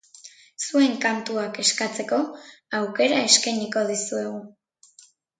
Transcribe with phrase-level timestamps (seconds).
[0.67, 2.17] Zuen kantuak eskatzeko
[2.77, 4.41] auerka eskainiko dizuegu.